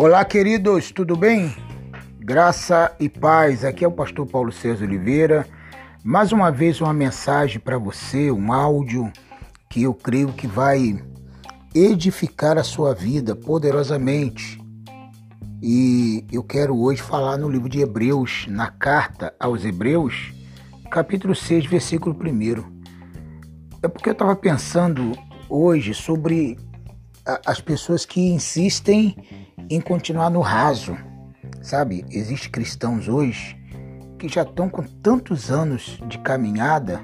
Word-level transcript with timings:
Olá, 0.00 0.24
queridos, 0.24 0.92
tudo 0.92 1.16
bem? 1.16 1.52
Graça 2.20 2.94
e 3.00 3.08
paz. 3.08 3.64
Aqui 3.64 3.84
é 3.84 3.88
o 3.88 3.90
pastor 3.90 4.28
Paulo 4.28 4.52
César 4.52 4.84
Oliveira. 4.84 5.44
Mais 6.04 6.30
uma 6.30 6.52
vez 6.52 6.80
uma 6.80 6.92
mensagem 6.92 7.58
para 7.58 7.78
você, 7.78 8.30
um 8.30 8.52
áudio 8.52 9.12
que 9.68 9.82
eu 9.82 9.92
creio 9.92 10.32
que 10.32 10.46
vai 10.46 11.02
edificar 11.74 12.56
a 12.56 12.62
sua 12.62 12.94
vida 12.94 13.34
poderosamente. 13.34 14.62
E 15.60 16.24
eu 16.30 16.44
quero 16.44 16.80
hoje 16.80 17.02
falar 17.02 17.36
no 17.36 17.48
livro 17.48 17.68
de 17.68 17.80
Hebreus, 17.80 18.46
na 18.48 18.70
carta 18.70 19.34
aos 19.40 19.64
Hebreus, 19.64 20.32
capítulo 20.92 21.34
6, 21.34 21.66
versículo 21.66 22.16
1. 22.16 22.78
É 23.82 23.88
porque 23.88 24.10
eu 24.10 24.12
estava 24.12 24.36
pensando 24.36 25.18
hoje 25.48 25.92
sobre 25.92 26.56
as 27.44 27.60
pessoas 27.60 28.06
que 28.06 28.20
insistem 28.20 29.47
em 29.70 29.80
continuar 29.80 30.30
no 30.30 30.40
raso, 30.40 30.96
sabe? 31.62 32.04
Existem 32.10 32.50
cristãos 32.50 33.08
hoje 33.08 33.56
que 34.18 34.28
já 34.28 34.42
estão 34.42 34.68
com 34.68 34.82
tantos 34.82 35.50
anos 35.50 36.00
de 36.08 36.18
caminhada, 36.18 37.00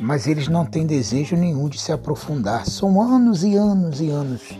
mas 0.00 0.26
eles 0.26 0.48
não 0.48 0.64
têm 0.64 0.86
desejo 0.86 1.36
nenhum 1.36 1.68
de 1.68 1.78
se 1.78 1.92
aprofundar. 1.92 2.64
São 2.64 3.02
anos 3.02 3.44
e 3.44 3.56
anos 3.56 4.00
e 4.00 4.08
anos. 4.08 4.58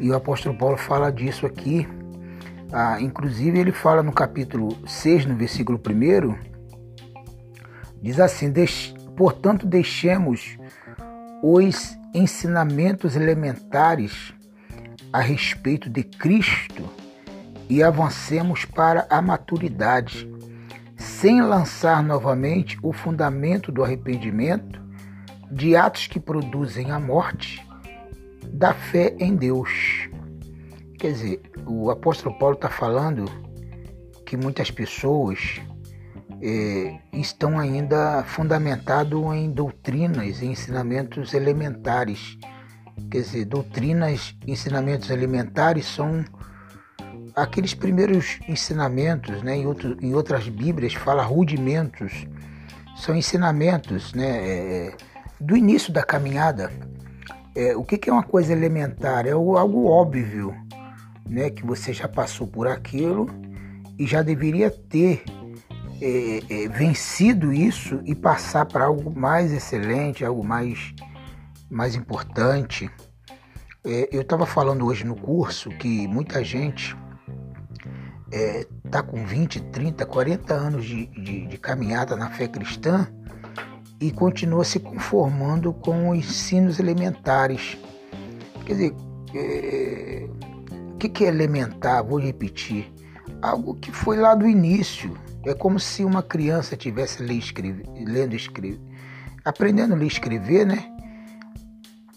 E 0.00 0.10
o 0.10 0.16
apóstolo 0.16 0.56
Paulo 0.56 0.78
fala 0.78 1.12
disso 1.12 1.44
aqui. 1.44 1.86
Ah, 2.72 3.00
inclusive, 3.00 3.58
ele 3.58 3.72
fala 3.72 4.02
no 4.02 4.12
capítulo 4.12 4.76
6, 4.86 5.26
no 5.26 5.36
versículo 5.36 5.78
1, 5.78 6.34
diz 8.00 8.20
assim: 8.20 8.52
Portanto, 9.16 9.66
deixemos 9.66 10.56
os 11.42 11.98
ensinamentos 12.14 13.16
elementares 13.16 14.32
a 15.12 15.20
respeito 15.20 15.88
de 15.88 16.02
Cristo 16.02 16.88
e 17.68 17.82
avancemos 17.82 18.64
para 18.64 19.06
a 19.10 19.20
maturidade, 19.20 20.28
sem 20.96 21.42
lançar 21.42 22.02
novamente 22.02 22.78
o 22.82 22.92
fundamento 22.92 23.70
do 23.70 23.84
arrependimento, 23.84 24.80
de 25.50 25.76
atos 25.76 26.06
que 26.06 26.20
produzem 26.20 26.90
a 26.90 26.98
morte, 26.98 27.66
da 28.52 28.72
fé 28.72 29.14
em 29.18 29.34
Deus. 29.34 30.08
Quer 30.98 31.12
dizer, 31.12 31.42
o 31.66 31.90
apóstolo 31.90 32.38
Paulo 32.38 32.54
está 32.54 32.68
falando 32.68 33.26
que 34.26 34.36
muitas 34.36 34.70
pessoas 34.70 35.60
é, 36.42 36.98
estão 37.12 37.58
ainda 37.58 38.22
fundamentados 38.24 39.20
em 39.34 39.50
doutrinas 39.50 40.40
e 40.42 40.46
ensinamentos 40.46 41.34
elementares. 41.34 42.38
Quer 43.10 43.22
dizer, 43.22 43.44
doutrinas, 43.44 44.34
ensinamentos 44.46 45.10
elementares 45.10 45.86
são 45.86 46.24
aqueles 47.34 47.74
primeiros 47.74 48.38
ensinamentos, 48.48 49.42
né? 49.42 49.56
Em, 49.56 49.66
outro, 49.66 49.96
em 50.00 50.14
outras 50.14 50.48
Bíblias 50.48 50.94
fala 50.94 51.22
rudimentos, 51.22 52.26
são 52.96 53.14
ensinamentos, 53.14 54.12
né? 54.12 54.28
É, 54.28 54.96
do 55.40 55.56
início 55.56 55.92
da 55.92 56.02
caminhada. 56.02 56.70
É, 57.54 57.76
o 57.76 57.84
que, 57.84 57.98
que 57.98 58.10
é 58.10 58.12
uma 58.12 58.22
coisa 58.22 58.52
elementar? 58.52 59.26
É 59.26 59.32
algo 59.32 59.86
óbvio, 59.86 60.54
né? 61.28 61.50
Que 61.50 61.64
você 61.64 61.92
já 61.92 62.08
passou 62.08 62.46
por 62.46 62.66
aquilo 62.66 63.28
e 63.98 64.06
já 64.06 64.22
deveria 64.22 64.70
ter 64.70 65.24
é, 66.00 66.40
é, 66.48 66.68
vencido 66.68 67.52
isso 67.52 68.00
e 68.04 68.14
passar 68.14 68.66
para 68.66 68.84
algo 68.84 69.10
mais 69.10 69.52
excelente, 69.52 70.24
algo 70.24 70.44
mais, 70.44 70.94
mais 71.70 71.94
importante. 71.94 72.90
É, 73.84 74.08
eu 74.12 74.22
estava 74.22 74.46
falando 74.46 74.86
hoje 74.86 75.04
no 75.04 75.14
curso 75.14 75.70
que 75.70 76.06
muita 76.08 76.42
gente 76.42 76.96
está 78.84 79.02
com 79.02 79.24
20, 79.24 79.60
30, 79.64 80.04
40 80.04 80.54
anos 80.54 80.84
de, 80.84 81.06
de, 81.06 81.46
de, 81.46 81.58
caminhada 81.58 82.14
na 82.14 82.28
fé 82.30 82.46
cristã 82.46 83.08
e 84.00 84.10
continua 84.10 84.64
se 84.64 84.78
conformando 84.78 85.72
com 85.72 86.10
os 86.10 86.18
ensinos 86.18 86.78
elementares. 86.78 87.78
Quer 88.66 88.72
dizer, 88.72 88.94
é, 89.34 90.28
o 90.92 90.96
que, 90.98 91.24
é 91.24 91.28
elementar? 91.28 92.04
Vou 92.04 92.18
repetir. 92.18 92.92
Algo 93.40 93.74
que 93.74 93.92
foi 93.92 94.16
lá 94.16 94.34
do 94.34 94.46
início, 94.46 95.16
é 95.44 95.54
como 95.54 95.78
se 95.78 96.04
uma 96.04 96.22
criança 96.22 96.76
tivesse 96.76 97.22
lendo 97.22 98.34
escrever, 98.34 98.80
aprendendo 99.44 99.94
a 99.94 99.96
ler 99.96 100.04
e 100.04 100.08
escrever, 100.08 100.66
né? 100.66 100.97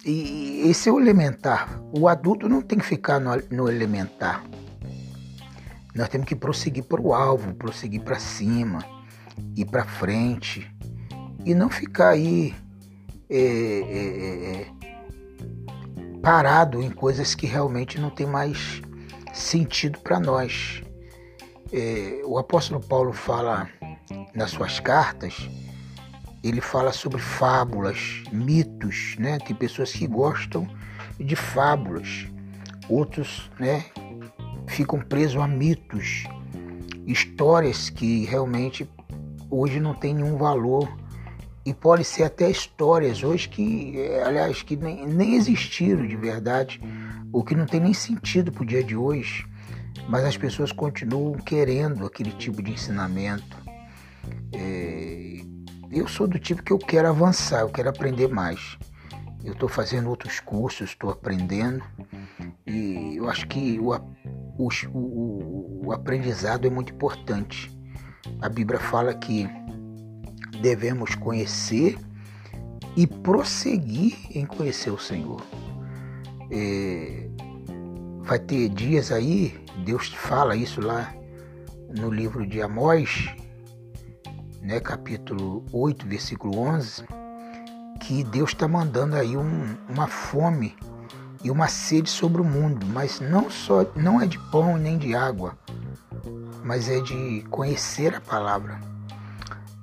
E 0.06 0.63
esse 0.69 0.89
é 0.89 0.91
o 0.91 1.00
elementar. 1.00 1.79
O 1.91 2.07
adulto 2.07 2.50
não 2.50 2.62
tem 2.62 2.79
que 2.79 2.85
ficar 2.85 3.19
no, 3.19 3.31
no 3.51 3.69
elementar. 3.69 4.44
Nós 5.94 6.09
temos 6.09 6.28
que 6.28 6.35
prosseguir 6.35 6.84
para 6.85 7.01
o 7.01 7.13
alvo, 7.13 7.53
prosseguir 7.53 8.01
para 8.01 8.17
cima, 8.17 8.84
ir 9.56 9.66
para 9.66 9.85
frente 9.85 10.69
e 11.45 11.53
não 11.53 11.69
ficar 11.69 12.09
aí 12.09 12.56
é, 13.29 13.38
é, 13.38 13.40
é, 13.40 14.61
é, 14.61 14.67
parado 16.22 16.81
em 16.81 16.90
coisas 16.90 17.35
que 17.35 17.45
realmente 17.45 18.00
não 18.00 18.09
tem 18.09 18.25
mais 18.25 18.81
sentido 19.34 20.00
para 20.00 20.19
nós. 20.19 20.81
É, 21.72 22.22
o 22.25 22.38
apóstolo 22.38 22.79
Paulo 22.81 23.13
fala 23.13 23.69
nas 24.34 24.51
suas 24.51 24.79
cartas, 24.79 25.50
ele 26.44 26.62
fala 26.62 26.91
sobre 26.91 27.22
fábulas, 27.22 28.24
mitos, 28.31 29.16
né? 29.19 29.38
Tem 29.40 29.56
pessoas 29.56 29.91
que 29.91 30.07
gostam 30.07 30.68
de 31.19 31.35
fábulas, 31.35 32.28
outros, 32.90 33.50
né, 33.59 33.85
ficam 34.68 35.00
presos 35.00 35.41
a 35.41 35.47
mitos, 35.47 36.24
histórias 37.06 37.90
que 37.90 38.25
realmente 38.25 38.90
hoje 39.50 39.79
não 39.79 39.94
tem 39.94 40.16
nenhum 40.16 40.38
valor 40.38 40.91
e 41.63 41.74
pode 41.74 42.03
ser 42.03 42.24
até 42.24 42.50
histórias 42.50 43.23
hoje 43.23 43.47
que, 43.47 43.96
aliás, 44.25 44.63
que 44.63 44.75
nem, 44.75 45.06
nem 45.06 45.35
existiram 45.35 46.08
de 46.08 46.16
verdade, 46.16 46.81
ou 47.31 47.44
que 47.44 47.53
não 47.53 47.68
tem 47.68 47.79
nem 47.79 47.94
sentido 47.94 48.52
para 48.52 48.63
o 48.63 48.66
dia 48.66 48.84
de 48.84 48.96
hoje 48.96 49.46
mas 50.08 50.25
as 50.25 50.38
pessoas 50.38 50.72
continuam 50.72 51.34
querendo 51.34 52.06
aquele 52.06 52.31
tipo 52.31 52.62
de 52.62 52.72
ensinamento. 52.72 53.58
É, 54.52 54.91
eu 55.91 56.07
sou 56.07 56.28
do 56.28 56.40
tipo 56.40 56.63
que 56.63 56.72
eu 56.72 56.79
quero 56.79 57.09
avançar, 57.09 57.62
eu 57.62 57.69
quero 57.69 57.90
aprender 57.90 58.28
mais. 58.28 58.78
Eu 59.44 59.53
estou 59.53 59.68
fazendo 59.68 60.09
outros 60.09 60.40
cursos, 60.40 60.91
estou 60.91 61.09
aprendendo 61.09 61.84
e 62.66 63.16
eu 63.18 63.29
acho 63.29 63.47
que 63.47 63.79
o, 63.79 63.94
o, 64.57 64.69
o, 64.94 65.88
o 65.88 65.91
aprendizado 65.91 66.66
é 66.66 66.69
muito 66.69 66.94
importante. 66.94 67.72
A 68.40 68.47
Bíblia 68.47 68.79
fala 68.79 69.13
que 69.13 69.50
devemos 70.62 71.16
conhecer 71.16 71.97
e 72.96 73.08
prosseguir 73.08 74.16
em 74.35 74.46
conhecer 74.46 74.91
o 74.91 75.00
Senhor. 75.00 75.41
É, 76.52 77.28
vai 78.22 78.38
ter 78.40 78.69
dias 78.69 79.12
aí, 79.12 79.59
Deus 79.85 80.08
fala 80.09 80.56
isso 80.56 80.79
lá 80.79 81.13
no 81.90 82.09
livro 82.09 82.46
de 82.46 82.62
Amós, 82.62 83.29
né, 84.61 84.79
capítulo 84.79 85.66
8, 85.72 86.05
versículo 86.07 86.57
11, 86.59 87.05
que 87.99 88.23
Deus 88.23 88.51
está 88.51 88.67
mandando 88.67 89.16
aí 89.16 89.35
um, 89.35 89.75
uma 89.89 90.07
fome 90.07 90.75
e 91.44 91.49
uma 91.49 91.67
sede 91.67 92.09
sobre 92.09 92.41
o 92.41 92.45
mundo, 92.45 92.85
mas 92.88 93.19
não 93.19 93.49
só 93.49 93.85
não 93.95 94.22
é 94.22 94.27
de 94.27 94.39
pão 94.51 94.77
nem 94.77 94.97
de 94.97 95.16
água, 95.16 95.57
mas 96.63 96.88
é 96.88 96.99
de 97.01 97.44
conhecer 97.49 98.16
a 98.16 98.22
palavra. 98.22 98.79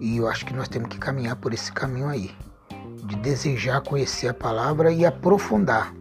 E 0.00 0.16
eu 0.16 0.28
acho 0.28 0.46
que 0.46 0.54
nós 0.54 0.68
temos 0.68 0.88
que 0.88 0.98
caminhar 0.98 1.36
por 1.36 1.52
esse 1.52 1.72
caminho 1.72 2.08
aí, 2.08 2.30
de 3.04 3.16
desejar 3.16 3.80
conhecer 3.80 4.28
a 4.28 4.34
palavra 4.34 4.92
e 4.92 5.04
aprofundar 5.04 5.92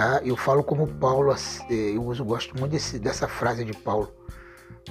tá? 0.00 0.20
Eu 0.24 0.34
falo 0.34 0.64
como 0.64 0.86
Paulo, 0.86 1.30
é, 1.32 1.74
eu 1.74 2.02
uso, 2.04 2.24
gosto 2.24 2.58
muito 2.58 2.72
desse, 2.72 2.98
dessa 2.98 3.28
frase 3.28 3.64
de 3.66 3.74
Paulo. 3.74 4.10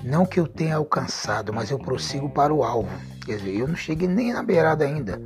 Não 0.03 0.25
que 0.25 0.39
eu 0.39 0.47
tenha 0.47 0.75
alcançado, 0.75 1.53
mas 1.53 1.71
eu 1.71 1.79
prossigo 1.79 2.29
para 2.29 2.53
o 2.53 2.63
alvo. 2.63 2.89
Quer 3.25 3.37
dizer, 3.37 3.55
eu 3.55 3.67
não 3.67 3.75
cheguei 3.75 4.07
nem 4.07 4.33
na 4.33 4.41
beirada 4.41 4.85
ainda 4.85 5.21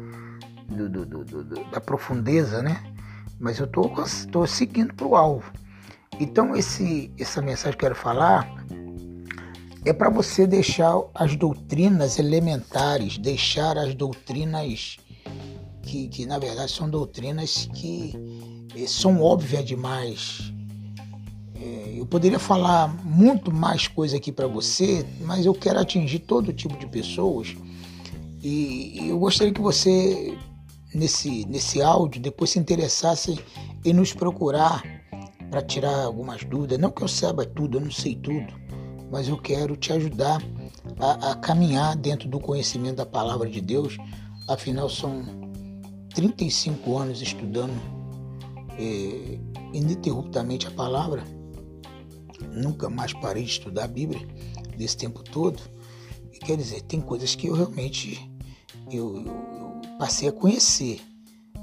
do, 0.68 0.90
do, 0.90 1.06
do, 1.06 1.44
da 1.70 1.80
profundeza, 1.80 2.62
né? 2.62 2.84
Mas 3.40 3.60
eu 3.60 3.66
estou 3.66 4.48
seguindo 4.48 4.94
para 4.94 5.08
o 5.08 5.16
alvo. 5.16 5.52
Então, 6.20 6.56
esse, 6.56 7.12
essa 7.18 7.42
mensagem 7.42 7.78
que 7.78 7.86
eu 7.86 7.90
quero 7.90 7.96
falar 7.96 8.50
é 9.86 9.92
para 9.92 10.10
você 10.10 10.48
deixar 10.48 10.94
as 11.14 11.36
doutrinas 11.36 12.18
elementares, 12.18 13.18
deixar 13.18 13.78
as 13.78 13.94
doutrinas 13.94 14.98
que, 15.82 16.08
que 16.08 16.26
na 16.26 16.40
verdade 16.40 16.72
são 16.72 16.90
doutrinas 16.90 17.70
que 17.74 18.14
são 18.88 19.22
óbvias 19.22 19.66
demais. 19.66 20.53
É, 21.64 21.94
eu 21.96 22.06
poderia 22.06 22.40
falar 22.40 22.90
muito 23.06 23.50
mais 23.54 23.88
coisa 23.88 24.18
aqui 24.18 24.34
para 24.34 24.48
você, 24.48 25.06
mas 25.22 25.46
eu 25.46 25.54
quero 25.54 25.80
atingir 25.80 26.20
todo 26.20 26.52
tipo 26.52 26.78
de 26.78 26.86
pessoas. 26.86 27.56
E 28.42 29.08
eu 29.08 29.18
gostaria 29.18 29.54
que 29.54 29.62
você, 29.62 30.38
nesse, 30.94 31.46
nesse 31.46 31.82
áudio, 31.82 32.22
depois 32.22 32.50
se 32.50 32.60
interessasse 32.60 33.40
em 33.86 33.94
nos 33.94 34.12
procurar 34.12 34.84
para 35.50 35.62
tirar 35.62 36.04
algumas 36.04 36.44
dúvidas. 36.44 36.78
Não 36.78 36.92
que 36.92 37.02
eu 37.02 37.08
saiba 37.08 37.46
tudo, 37.46 37.78
eu 37.78 37.82
não 37.82 37.92
sei 37.92 38.16
tudo, 38.16 38.54
mas 39.10 39.30
eu 39.30 39.38
quero 39.38 39.78
te 39.78 39.94
ajudar 39.94 40.44
a, 41.00 41.32
a 41.32 41.36
caminhar 41.36 41.96
dentro 41.96 42.28
do 42.28 42.42
conhecimento 42.42 42.98
da 42.98 43.06
palavra 43.06 43.50
de 43.50 43.62
Deus. 43.62 43.98
Afinal, 44.50 44.90
são 44.90 45.24
35 46.14 46.98
anos 46.98 47.22
estudando 47.22 47.74
é, 48.78 49.40
ininterruptamente 49.72 50.68
a 50.68 50.72
palavra. 50.72 51.24
Nunca 52.42 52.90
mais 52.90 53.14
parei 53.14 53.44
de 53.44 53.52
estudar 53.52 53.86
a 53.86 53.88
Bíblia 53.88 54.28
desse 54.78 54.98
tempo 54.98 55.24
todo. 55.24 55.62
E 56.32 56.40
quer 56.40 56.58
dizer, 56.58 56.82
tem 56.82 57.00
coisas 57.00 57.36
que 57.36 57.48
eu 57.48 57.54
realmente 57.54 58.30
eu, 58.92 59.18
eu, 59.18 59.26
eu 59.26 59.82
passei 59.98 60.28
a 60.28 60.32
conhecer. 60.32 61.02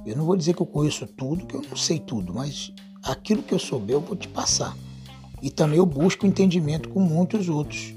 Eu 0.06 0.16
não 0.16 0.24
vou 0.24 0.36
dizer 0.36 0.54
que 0.54 0.62
eu 0.62 0.66
conheço 0.66 1.06
tudo, 1.06 1.46
que 1.46 1.54
eu 1.54 1.62
não 1.62 1.76
sei 1.76 1.98
tudo, 1.98 2.32
mas 2.32 2.72
aquilo 3.02 3.42
que 3.42 3.52
eu 3.52 3.58
souber 3.58 3.96
eu 3.96 4.00
vou 4.00 4.16
te 4.16 4.28
passar. 4.28 4.76
E 5.42 5.50
também 5.50 5.78
eu 5.78 5.86
busco 5.86 6.26
entendimento 6.26 6.88
com 6.88 7.00
muitos 7.00 7.48
outros. 7.48 7.94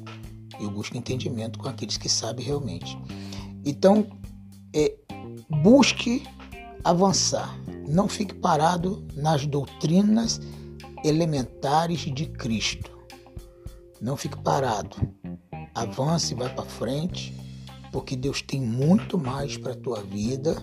Eu 0.59 0.69
busco 0.69 0.97
entendimento 0.97 1.59
com 1.59 1.67
aqueles 1.67 1.97
que 1.97 2.07
sabem 2.07 2.45
realmente. 2.45 2.97
Então, 3.65 4.07
é, 4.73 4.95
busque 5.49 6.23
avançar. 6.83 7.57
Não 7.87 8.07
fique 8.07 8.33
parado 8.33 9.05
nas 9.15 9.45
doutrinas 9.45 10.39
elementares 11.03 12.01
de 12.01 12.25
Cristo. 12.27 12.91
Não 14.01 14.15
fique 14.15 14.37
parado. 14.37 14.97
Avance, 15.75 16.33
vai 16.33 16.53
para 16.53 16.65
frente, 16.65 17.33
porque 17.91 18.15
Deus 18.15 18.41
tem 18.41 18.61
muito 18.61 19.17
mais 19.17 19.57
para 19.57 19.73
a 19.73 19.77
tua 19.77 20.01
vida 20.01 20.55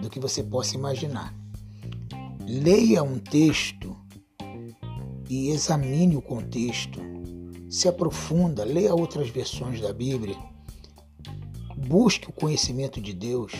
do 0.00 0.10
que 0.10 0.20
você 0.20 0.42
possa 0.42 0.76
imaginar. 0.76 1.34
Leia 2.46 3.02
um 3.02 3.18
texto 3.18 3.96
e 5.28 5.48
examine 5.48 6.16
o 6.16 6.22
contexto. 6.22 7.00
Se 7.68 7.88
aprofunda, 7.88 8.64
leia 8.64 8.94
outras 8.94 9.28
versões 9.28 9.80
da 9.80 9.92
Bíblia. 9.92 10.36
Busque 11.76 12.30
o 12.30 12.32
conhecimento 12.32 13.00
de 13.00 13.12
Deus. 13.12 13.52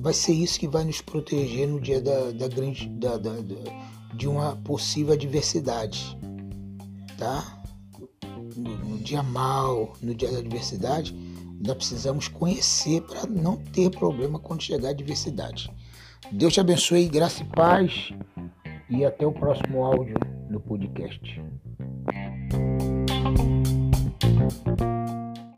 Vai 0.00 0.14
ser 0.14 0.32
isso 0.32 0.58
que 0.58 0.66
vai 0.66 0.82
nos 0.82 1.02
proteger 1.02 1.68
no 1.68 1.78
dia 1.78 2.00
da, 2.00 2.30
da 2.30 2.48
grande, 2.48 2.88
da, 2.88 3.18
da, 3.18 3.32
de 4.14 4.26
uma 4.26 4.56
possível 4.56 5.12
adversidade, 5.12 6.18
tá? 7.18 7.62
No, 8.56 8.78
no 8.78 8.98
dia 8.98 9.22
mal, 9.22 9.92
no 10.02 10.14
dia 10.14 10.32
da 10.32 10.38
adversidade, 10.38 11.14
nós 11.62 11.76
precisamos 11.76 12.28
conhecer 12.28 13.02
para 13.02 13.26
não 13.26 13.56
ter 13.56 13.90
problema 13.90 14.38
quando 14.38 14.62
chegar 14.62 14.88
a 14.88 14.92
adversidade. 14.92 15.70
Deus 16.32 16.54
te 16.54 16.60
abençoe, 16.60 17.06
graça 17.06 17.42
e 17.42 17.46
paz. 17.46 18.10
E 18.88 19.04
até 19.04 19.26
o 19.26 19.32
próximo 19.32 19.84
áudio 19.84 20.14
no 20.48 20.60
podcast. 20.60 21.20